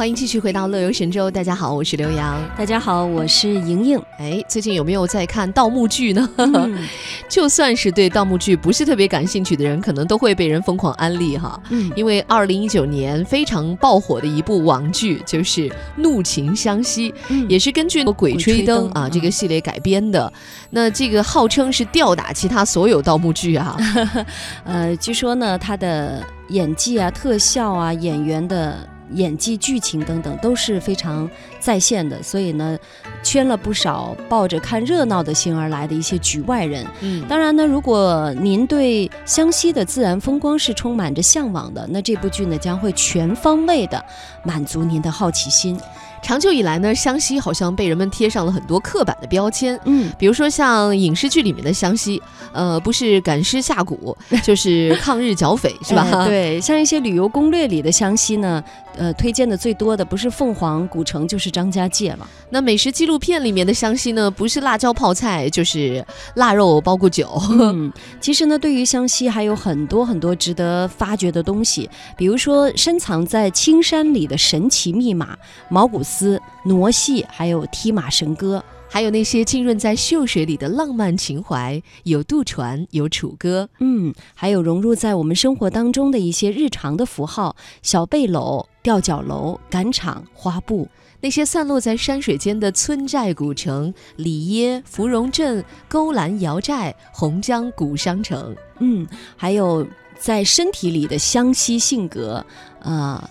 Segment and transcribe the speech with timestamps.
[0.00, 1.30] 欢迎继续回到乐游神州。
[1.30, 2.42] 大家好，我是刘洋。
[2.56, 4.02] 大家好，我是莹莹。
[4.16, 6.26] 哎，最近有没有在看盗墓剧呢？
[6.38, 6.88] 嗯
[7.28, 11.62] 就算是对盗墓剧不是特别感兴趣的人，可能都会被人疯狂安利哈。
[11.68, 20.32] 嗯因为二零一九年非常爆火的一部网剧就是《怒晴湘西》，嗯也是根据《鬼吹灯》啊嗯这个系列改编的。
[20.70, 23.76] 那这个号称是吊打其他所有盗墓剧啊。
[24.64, 31.28] 呃，据说呢，他的演技啊、特效啊、演员的演技、剧情等等都是非常
[31.58, 32.78] 在线的，所以呢，
[33.22, 36.86] 圈了不少抱着看热闹的心而来的一些局外人。
[37.00, 44.04] 嗯，当然呢，如果您对湘西的自然风光是充满着向往的，那这部剧呢将会全方位的
[44.44, 45.78] 满足您的好奇心。
[46.22, 49.78] 长久以来呢，湘西好像被人们贴上了很多刻板的标签。
[49.84, 56.06] 嗯，比如说像影视剧里面的湘西，呃，不是赶尸下蛊， 就是抗日剿匪， 是吧？
[56.12, 58.62] 哎对，像一些旅游攻略里的湘西呢，
[58.96, 62.28] 呃，推荐的最多的不是凤凰古城，就是张家界了。
[62.50, 67.40] 那美食纪录片里面的湘西呢，不是辣椒泡菜，就是腊肉包谷酒。
[67.50, 75.36] 嗯，其实呢，对于湘西还有很多很多值得发掘的东西，比如说深藏在青山里的神奇密码——
[75.68, 78.62] 毛古斯、傩戏，还有踢马神歌。
[78.92, 83.68] 还有那些浸润在秀水里的浪漫情怀，有渡船，有楚歌。
[83.78, 90.88] 嗯，还有融入在我们生活当中的一些日常的符号：小背篓、吊脚楼、赶场、花布。
[91.20, 98.56] 那些散落在山水间的村寨古城，里耶、芙蓉镇、勾栏瑶寨、洪江古商城。
[98.80, 99.86] 嗯，还有
[100.18, 102.44] 在身体里的湘西性格，
[102.80, 103.22] 呃，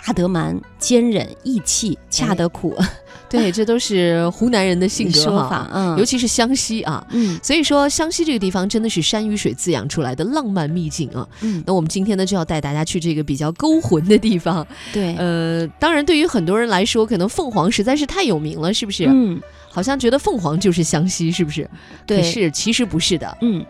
[0.00, 2.76] 霸得蛮、坚忍、义气、恰得苦，
[3.28, 7.04] 对，这都是湖南人的性格哈说法，嗯，尤其是湘西啊。
[7.10, 11.26] 嗯所以说，湘西这个地方真的是山与水滋养出来的浪漫秘境啊。
[11.40, 14.66] 嗯，那我们今天呢，就要带大家去这个比较勾魂的地方。
[14.92, 19.06] 对，呃，当然，对于很多人来说，可能凤凰实在是太有名了，是不是？
[19.08, 21.68] 嗯，好像觉得凤凰就是湘西，是不是？
[22.06, 23.36] 对，可是其实不是的。
[23.40, 23.64] 嗯。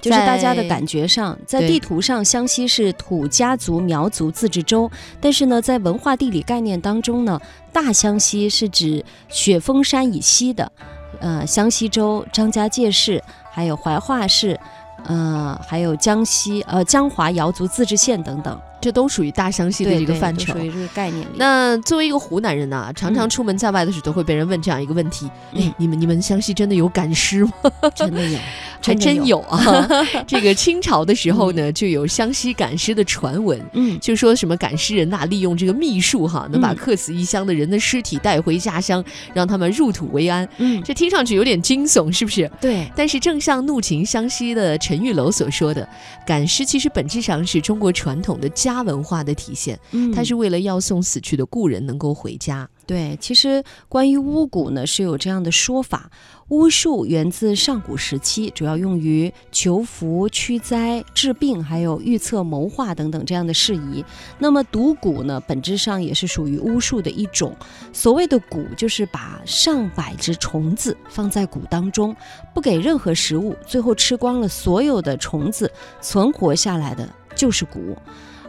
[0.00, 4.90] 就是大家的感觉上，在地图上，湘西是土家族苗族自治州，
[5.20, 7.40] 但是呢，在文化地理概念当中呢，
[7.72, 10.72] 大湘西是指雪峰山以西的，
[11.20, 14.58] 呃，湘西州、张家界市，还有怀化市，
[15.04, 20.58] 呃，还有江西呃江华瑶族自治县等等，这都属于大湘西的一个范畴属。
[20.58, 21.32] 于这个概念里。
[21.36, 27.52] 那作为一个湖南人呢、常常嗯出门在外的时候都会被人问这样一个问题：哎、嗯你们你们湘西真的有赶尸吗？
[27.94, 28.38] 真的有，
[28.82, 29.86] 还真有，啊！
[30.26, 33.60] 这个清朝的时候呢，就有湘西赶尸的传闻。
[33.72, 39.04] 嗯就说什么赶尸人呐、利用这个秘术哈，能把嗯客死异乡的人的尸体带回家乡，
[39.34, 40.48] 让他们入土为安。
[40.58, 42.50] 嗯，这听上去有点惊悚，是不是？
[42.60, 45.86] 对，但是正像怒晴湘西的陈玉楼所说的，
[46.26, 52.68] 赶尸其实本质上是中国传统的家文化的体现，嗯它是为了要送死去的故人能够回家。
[52.86, 56.10] 对，其实关于巫蛊呢，是有这样的说法：
[56.48, 64.04] 巫术源自上古时期，主要用于求福、驱灾、治病，还有预测谋划等等这样的事宜。
[64.40, 67.54] 那么毒蛊呢，本质上也是属于巫术的一种。
[67.92, 72.16] 所谓的蛊，就是把上百只虫子放在蛊当中，
[72.52, 75.70] 不给任何食物，最后吃光了所有的虫子，
[76.00, 77.94] 存活下来的就是蛊。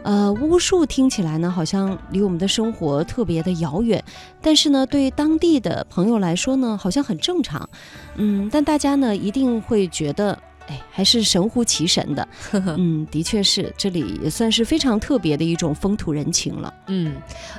[0.04, 4.02] 呃，巫术听起来呢，好像离我们的生活特别的遥远，
[4.40, 7.68] 但是呢，对当地的朋友来说呢，好像很正常。
[8.16, 10.36] 嗯，但大家呢一定会觉得，
[10.68, 12.28] 哎，还是神乎其神的。
[12.52, 16.72] 嗯，的确是，这里也算是非常特别的一种风土人情了。
[16.86, 17.14] 嗯，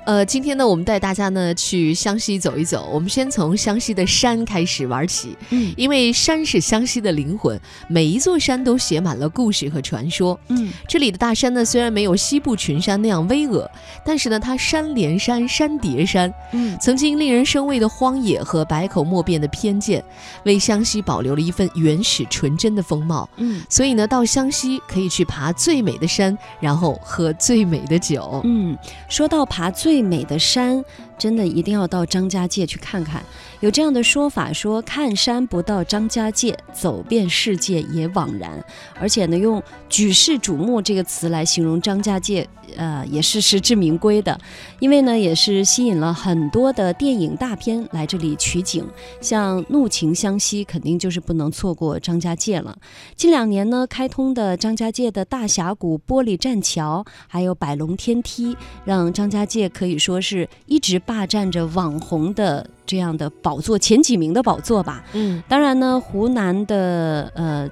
[0.06, 2.90] 呃，今天呢，我们带大家呢去湘西走一走。
[2.92, 10.40] 我们先从湘西的山开始玩起，嗯因为山是湘西的灵魂，每一座山都写满了故事和传说。
[10.50, 13.68] 嗯这里的大山呢，虽然没有西部群山那样巍峨，
[14.06, 20.04] 但是呢，它山连山，山叠山，嗯曾经令人生畏的荒野和百口莫辩的偏见，
[20.46, 23.28] 为湘西保留了一份原始纯真的风貌。
[23.38, 28.42] 嗯所以呢，到湘西可以去爬最美的山，然后喝最美的酒。
[28.44, 28.78] 嗯，
[29.10, 30.84] 说到爬最美的山，
[31.18, 33.24] 真的一定要到张家界去看看。
[33.62, 38.64] 有这样的说法说，看山不到张家界，走遍世界也枉然。
[39.00, 44.38] 而且呢，用举世瞩目这个词来形容张家界，呃，也是实至名归的。
[44.80, 48.86] 因为呢，也是吸引了很多的电影大片来这里取景，
[49.22, 52.76] 像《怒晴湘西》肯定就是不能错过张家界了。
[53.16, 65.04] 近两年呢，开通的张家界的大峡谷玻璃栈桥，还有百龙天梯，让张家界可以说是一直霸占着网红的这样的宝座前几名的宝座吧。
[65.14, 67.70] 嗯当然呢，湖南的呃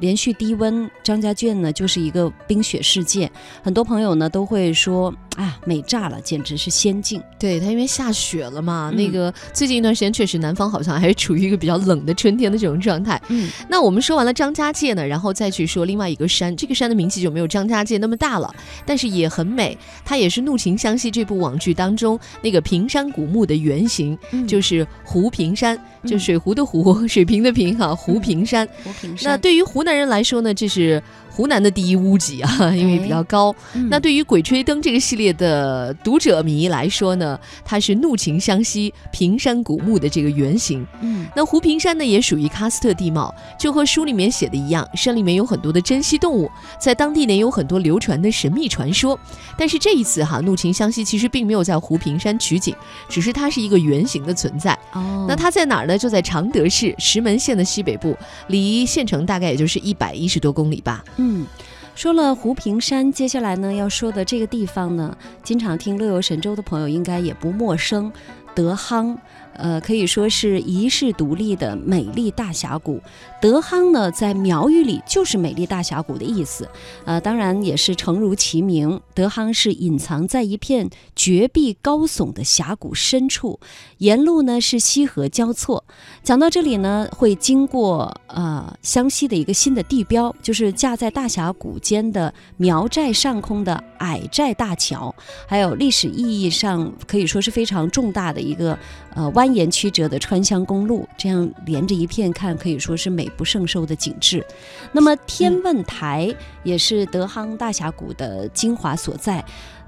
[0.00, 3.30] 连续低温，张家界呢就是一个冰雪世界。
[3.62, 7.22] 很多朋友呢都会说，啊，美炸了，简直是仙境。
[7.38, 13.20] 对它因为下雪了嘛，嗯那个最近一段时间确实南方好像还是处于一个比较冷的春天的这种状态。
[13.28, 18.52] 嗯，那我们说完了张家界呢，然后再去说另外一个山，这个山的名气就没有张家界那么大了，
[18.84, 28.66] 但是也很美，它也是《怒晴湘西》这部网剧当中那个平山古墓的原型，嗯就是湖平山，就嗯水湖的湖，水平的平哈，湖平山。
[28.82, 29.38] 湖平那。
[29.44, 31.02] 对于湖南人来说呢，这是
[31.34, 33.54] 湖南的第一屋脊啊，因为比较高。
[33.74, 40.86] 嗯那对于《鬼吹灯》这个系列的读者迷来说呢，它是《怒晴湘西》平山古墓的这个原型。
[41.00, 46.48] 嗯那湖平山呢，也属于喀斯特地貌，就和书里面写的一样，山里面有很多的珍稀动物，
[46.78, 49.18] 在当地呢也有很多流传的神秘传说。
[49.58, 52.74] 但是这一次哈，《怒晴湘西》其实并没有在湖平山取景，
[53.08, 54.72] 只是它是一个原型的存在。
[54.92, 55.98] 哦，那它在哪儿呢？
[55.98, 58.16] 就在常德市石门县的西北部，
[58.48, 61.02] 离县城大概也就是一百一十多公里吧。
[61.16, 61.46] 嗯，嗯
[61.94, 68.12] 说了湖平山，接下来呢要说的这个地方呢，经常听《乐游神州》的朋友应该也不陌生，
[68.54, 69.16] 德夯。
[69.56, 73.00] 呃，可以说是遗世独立的美丽大峡谷。
[73.40, 76.68] 德夯呢，在苗语里就是美丽大峡谷的意思。
[77.04, 83.60] 呃，当然也是诚如其名，德夯是隐藏在一片绝壁高耸的峡谷深处，
[83.98, 85.84] 沿路呢是溪河交错。
[86.22, 95.14] 讲到这里呢，会经过呃湘西的一个新的地标，就是架在大峡谷间的苗寨上空的矮寨大桥，
[95.46, 98.78] 还有历史意义上可以说是非常重大的一个
[99.14, 104.44] 呃外蜿蜒曲折的川湘公路，这样连着一片看，可以说是美不胜收的景致。
[104.92, 109.44] 那么天问台也是德夯大峡谷的精华所在。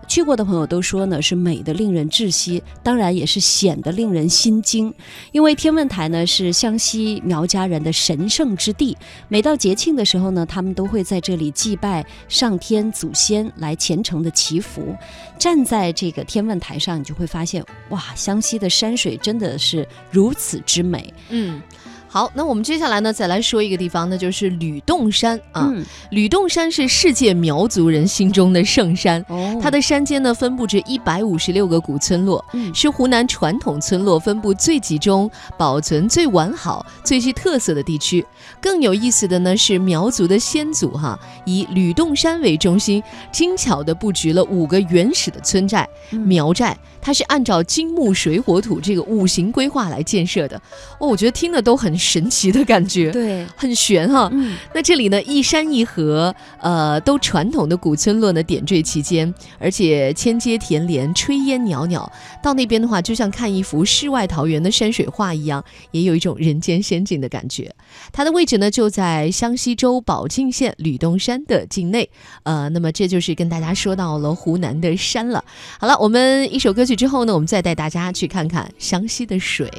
[0.09, 4.93] 去过的朋友都说呢，是美的令人窒息，当然也是险的令人心惊。
[5.33, 8.97] 因为天问台呢是湘西苗家人的神圣之地，
[9.29, 14.97] 每到节庆的时候呢，他们都会在这里祭拜上天祖先，来虔诚的祈福。
[15.39, 21.61] 站在这个天问台上，你就会发现，哇，湘西的山水真的是如此之美嗯。
[22.09, 25.71] 好，那我们接下来呢，再来说一个地方，那就是吕洞山啊。
[25.73, 38.25] 嗯，吕洞山是世界苗族人心中的圣山，哦它的山间呢分布着一百五十六个古村落，嗯是湖南传统村落分布最集中、保存最完好、最具特色的地区。
[38.61, 46.77] 更有意思的呢是苗族的先祖哈，以吕洞山为中心，精巧地布局了五个原始的村寨、嗯苗寨。
[47.01, 50.61] 它是按照金木水火土这个五行规划来建设的，
[50.99, 54.29] 哦，我觉得听的都很神奇的感觉，对，很玄哈。
[54.33, 62.11] 嗯那这里呢，一山一河，呃，都传统的古村落呢点缀其间，而且千阶田连，炊烟袅袅。
[62.43, 67.75] 到那边的话，就像看一幅世外桃源的山水画一样，也有一种人间仙境的感觉。
[68.13, 72.09] 它的位置呢，就在湘西州宝靖县吕洞山的境内。
[72.43, 75.45] 呃，那么这就是跟大家说到了湖南的山了。
[75.79, 79.71] 好了，我们一首歌曲之后呢，我们再带大家去看看湘西的水。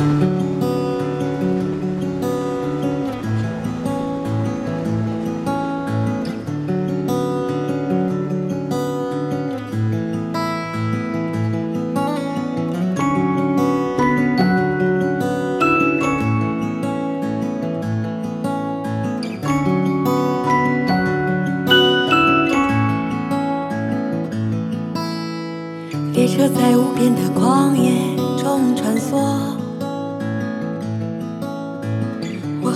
[0.00, 0.39] 列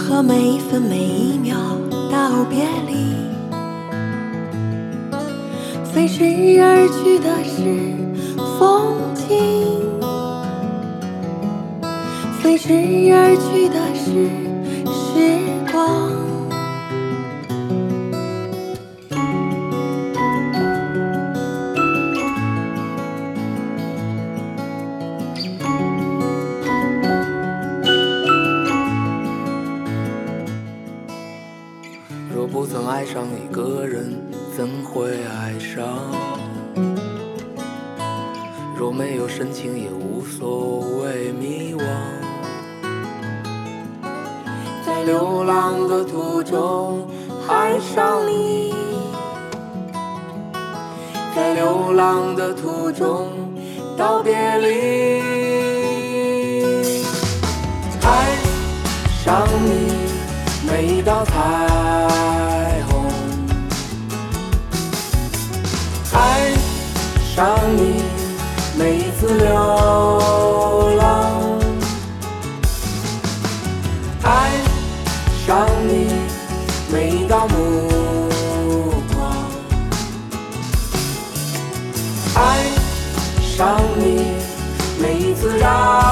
[0.07, 1.57] 和每一分每一秒
[2.13, 3.17] 道别离。
[5.83, 6.23] 飞逝
[6.61, 7.97] 而去的是
[8.59, 9.25] 风景，
[12.43, 12.69] 飞逝
[13.15, 14.29] 而去的是
[14.93, 15.41] 时
[15.73, 16.24] 光。
[39.14, 41.85] 有深情也无所谓迷惘。
[44.85, 47.06] 在流浪的途中
[47.49, 48.75] 爱上你，
[51.35, 53.28] 在流浪的途中
[53.97, 55.21] 道别离，
[58.02, 58.37] 爱
[59.25, 59.92] 上你
[60.66, 63.04] 每一道彩虹，
[66.12, 66.52] 爱
[67.35, 68.04] 上你。
[69.26, 71.33] 自流浪，
[74.23, 74.50] 爱
[75.47, 76.12] 上你
[76.93, 77.88] 每一道目
[79.14, 79.33] 光，
[82.35, 82.66] 爱
[83.40, 84.35] 上你
[85.00, 86.04] 每一次让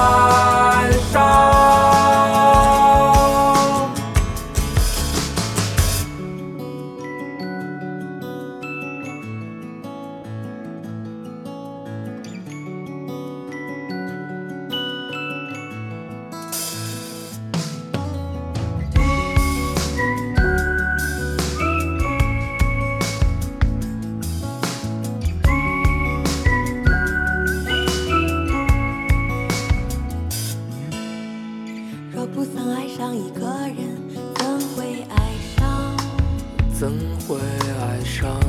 [36.73, 36.91] 怎
[37.27, 37.37] 会
[37.79, 38.39] 爱上？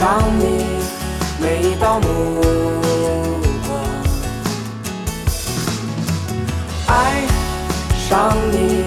[0.00, 0.64] 上你
[1.38, 2.40] 每一道目
[3.68, 3.78] 光，
[6.86, 7.26] 爱
[8.08, 8.86] 上你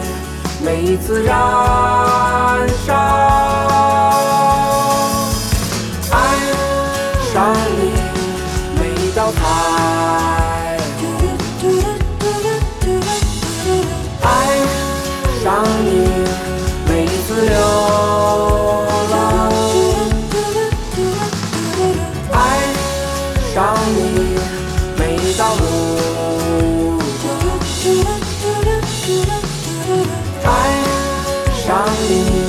[0.65, 1.37] 每一次燃
[2.87, 2.95] 烧，
[31.73, 32.42] 上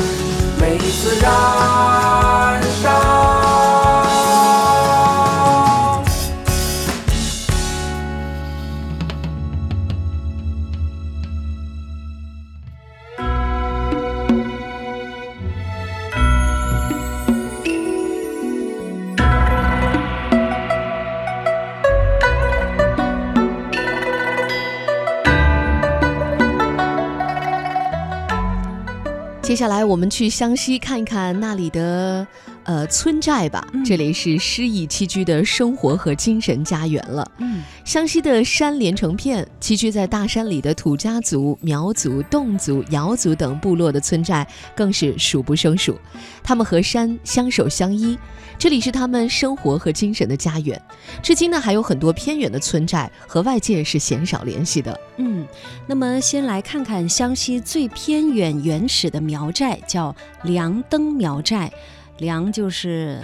[29.64, 32.26] 下来我们去湘西看一看那里的
[32.64, 37.30] 呃村寨吧，嗯这里是诗意栖居的生活和精神家园了。
[37.38, 45.99] 嗯湘西的山连成片，栖居在大山里的土家族、苗族、侗族、瑶族等部落的村寨更是数不胜数。
[46.42, 48.18] 他们和山相守相依，
[48.59, 50.80] 这里是他们生活和精神的家园。
[51.23, 54.99] 至今呢，还有很多偏远的村寨和外界是鲜少联系的。
[55.18, 55.47] 嗯，
[55.87, 61.71] 那么先来看看湘西最偏远原始的苗寨，叫梁灯苗寨。
[62.18, 63.21] 凉就是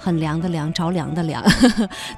[0.00, 1.42] 很凉的凉，着凉的凉。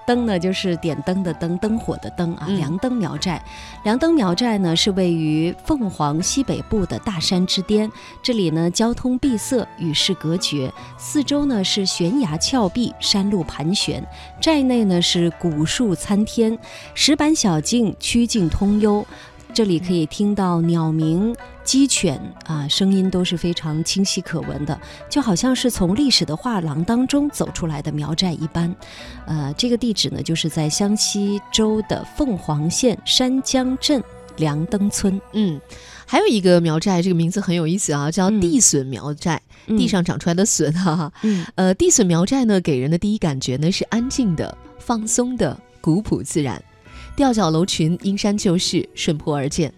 [0.07, 2.45] 灯呢，就是点灯的灯，灯火的灯啊。
[2.47, 3.43] 嗯凉灯苗寨，
[3.85, 7.91] 凉灯苗寨呢是位于凤凰西北部的大山之巅，
[8.23, 14.07] 这里呢交通闭塞，与世隔绝，四周呢是悬崖峭壁，山路盘旋。
[14.41, 16.59] 寨内呢是古树参天，
[16.95, 19.07] 石板小径，曲径通幽。
[19.53, 21.35] 这里可以听到鸟鸣、
[21.71, 24.77] 鸡犬啊，声音都是非常清晰可闻的，
[25.09, 28.75] 就好像是从历史的画廊当中走出来的苗寨一般。
[29.25, 34.03] 呃，这个地址呢，就是在湘西州的凤凰县山江镇
[34.39, 35.21] 凉灯村。
[35.33, 35.61] 嗯，
[36.05, 41.13] 还有一个苗寨，这个名字很有意思啊，叫嗯地笋苗寨，嗯地上长出来的笋，哈哈。
[41.23, 46.61] 嗯呃，地笋苗寨呢，给人的第一感觉呢是安静的、放松的、古朴自然。
[47.15, 49.73] 吊脚楼群，阴山旧势，顺坡而建。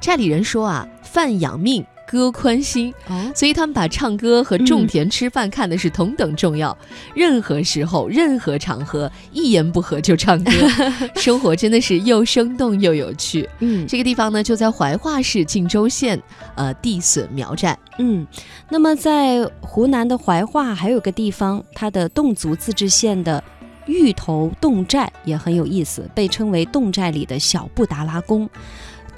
[0.00, 6.76] 寨里人说啊，饭养命，歌宽心，哦，所以他们把唱歌和种田吃饭看的是同等重要。
[7.14, 10.50] 任何时候、任何场合，一言不合就唱歌，
[11.16, 13.48] 生活真的是又生动又有趣。
[13.60, 16.20] 嗯这个地方呢，就在怀化市晋州县，
[16.54, 17.76] 呃，地笋苗寨。
[17.98, 18.26] 嗯，
[18.70, 23.42] 那么在湖南的怀化还有个地方，它的侗族自治县的
[23.86, 28.48] 芋头侗寨也很有意思，被称为侗寨里的小布达拉宫。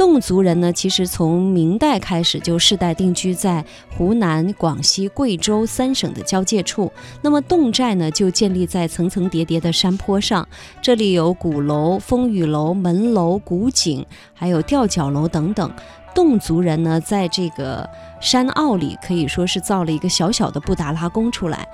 [0.00, 3.62] 侗族人呢，其实从明代开始就世代定居在
[3.98, 6.90] 湖南、广西、贵州三省的交界处。
[7.20, 10.48] 那么侗寨呢，就建立在层层叠叠的山坡上，
[10.80, 15.70] 这里有鼓楼、风雨楼、门楼、古井，还有吊脚楼等等。
[16.14, 17.86] 侗族人呢，在这个
[18.22, 21.68] 山坳里可以说是造了一个小小的布达拉宫出来。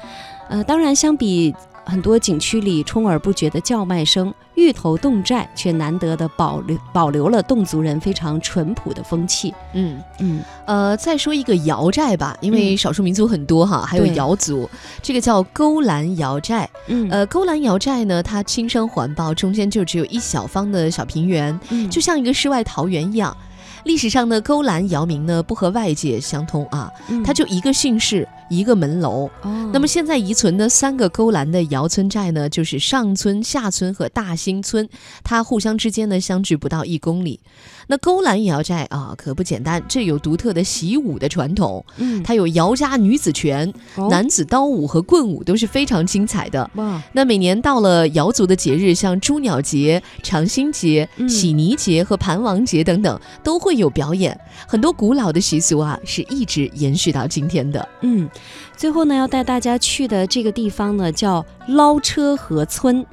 [0.49, 1.55] 呃，当然，相比
[1.87, 9.55] 很多景区里充耳不绝的叫卖声，芋头侗寨却难得的保留保留了侗族人非常淳朴的风气。
[9.73, 14.69] 嗯，嗯，呃，再说一个瑶寨吧，因为嗯少数民族很多哈，还有瑶族，
[15.01, 16.69] 这个叫勾栏瑶寨。
[16.89, 23.35] 嗯呃，勾栏瑶寨呢，它青山环抱，中间就只有一小方的小平原，嗯就像一个世外桃源一样。
[23.85, 29.31] 历史上的勾栏瑶民呢，不和外界相通啊，嗯他就一个姓氏，一个门楼。
[29.43, 34.89] 哦，那么现在遗存的三个勾栏的瑶村寨呢，就是上村、下村和大兴村，
[35.23, 37.41] 它互相之间呢相距不到一公里。
[37.89, 46.69] 那勾栏瑶寨啊，可不简单，这有独特的习武的传统，嗯它有瑶家女子拳、哦男子刀舞和棍舞，都是非常精彩的。
[46.75, 54.39] 哇，那每年到了瑶族的节日，像朱鸟节、长兴节、嗯喜尼节和盘王节等等，都会有表演。
[54.67, 57.87] 很多古老的习俗啊，是一直延续到今天的。
[58.01, 58.29] 嗯，
[58.77, 63.05] 最后呢，要带大家去的这个地方呢，叫捞车河村，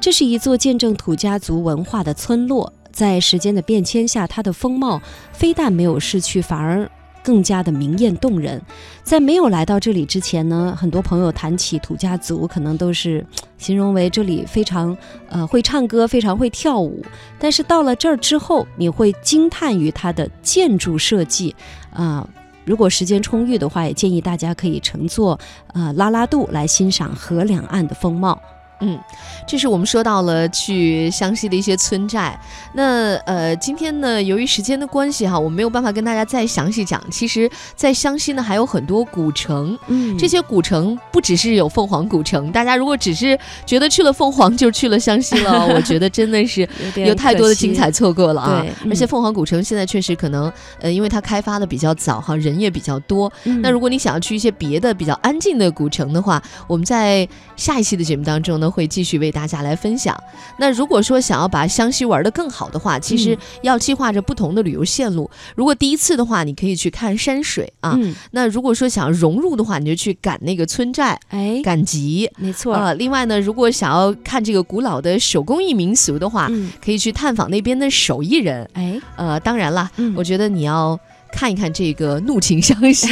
[0.00, 2.72] 这是一座见证土家族文化的村落。
[2.90, 5.00] 在时间的变迁下，它的风貌
[5.32, 6.90] 非但没有失去，反而
[7.24, 8.60] 更加的明艳动人。
[9.02, 13.24] 在没有来到这里之前呢，很多朋友谈起土家族，可能都是
[13.56, 14.94] 形容为这里非常
[15.28, 17.02] 呃会唱歌，非常会跳舞。
[17.38, 21.54] 但是到了这儿之后，你会惊叹于它的建筑设计
[21.94, 22.28] 啊。
[22.64, 25.38] 如果时间充裕的话，也建议大家可以乘坐
[25.74, 28.40] 呃拉拉渡来欣赏河两岸的风貌。
[28.82, 28.98] 嗯，
[29.46, 32.38] 这是我们说到了去湘西的一些村寨。
[32.72, 37.00] 那呃，今天呢，由于时间的关系哈，我没有办法跟大家再详细讲。
[37.10, 39.78] 其实，在湘西呢，还有很多古城。
[39.88, 48.62] 嗯这些古城不只是有凤凰古城，大家如果只是觉得去了凤凰就去了湘西了， 我觉得真的是有有太多的精彩错过了啊！
[48.62, 53.30] 对而且嗯凤凰古城现在确实可能，呃，因为它开发的比较早哈，人也比较多。
[53.60, 60.18] 那如果果你想要去一些别的比较安静的古城的话，我们在下一期的节目当中呢，会继续为大家来分享。
[60.58, 65.30] 那如果说想要把湘西玩得更好的话，其实嗯要计划着不同的旅游线路。
[65.54, 67.94] 如果第一次的话，你可以去看山水啊。
[68.00, 72.30] 嗯，那如果说想要融入的话，你就去赶那个村寨、哎，赶集。
[72.38, 78.68] 没错，呃，另外呢，如果想要看这个古老的手工艺民俗的话，嗯，可以去探访那边的手艺人。
[78.72, 80.98] 哎，呃，当然了，嗯我觉得你要
[81.32, 83.08] 看一看这个《怒晴湘西》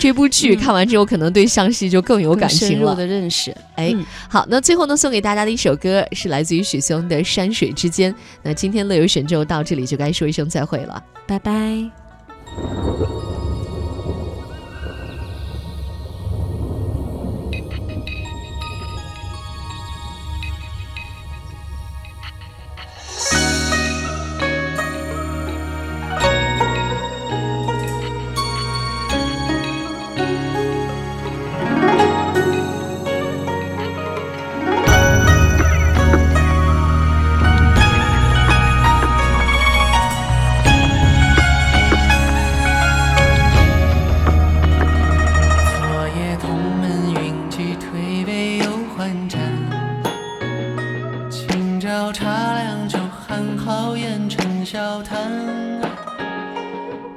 [0.00, 2.74] 这部剧，嗯看完之后可能对湘西就更有感情了。
[2.74, 3.54] 深入的认识。
[3.76, 8.12] 哎，嗯好，那最后呢，送给大家的一首歌是来自于许嵩的《山水之间》。
[8.42, 11.02] 那今天乐游神州到这里就该说一声再会了。
[11.26, 11.52] 拜拜。
[53.32, 55.18] 看，好言成笑谈。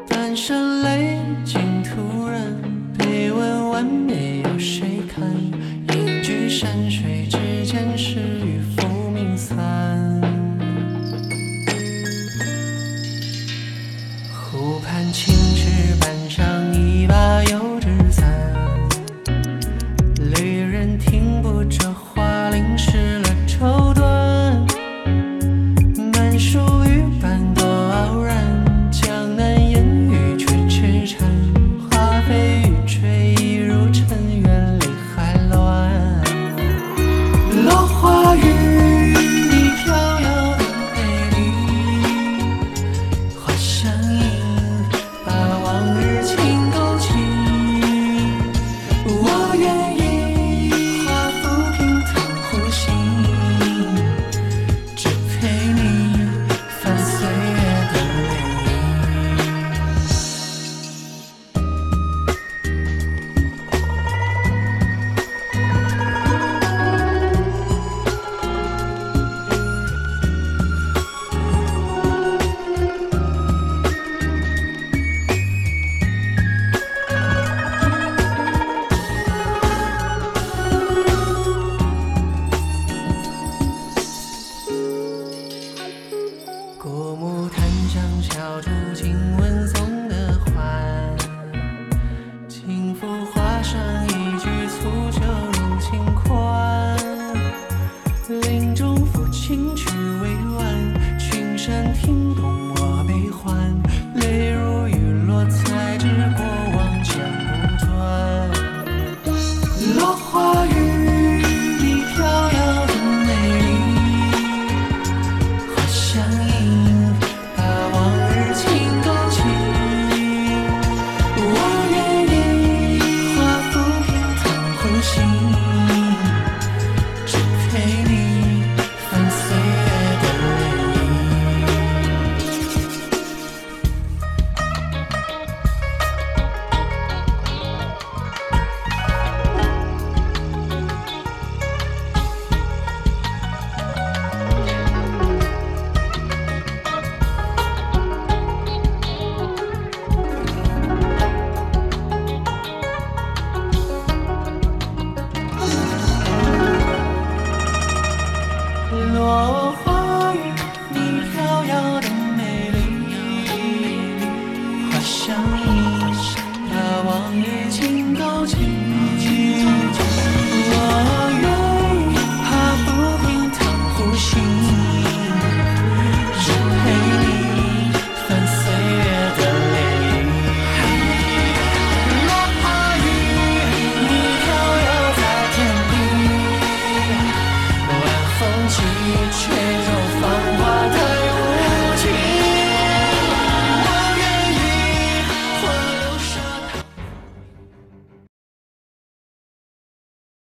[0.07, 2.41] 半生泪尽徒然，
[2.97, 5.25] 碑文完美有谁看？
[5.89, 8.15] 一句山水之间，是